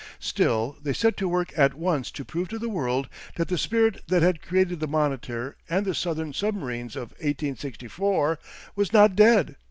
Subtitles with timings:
[0.17, 4.01] Still they set to work at once to prove to the world that the spirit
[4.07, 8.39] that had created the Monitor and the Southern submarines of 1864
[8.75, 9.57] was not dead.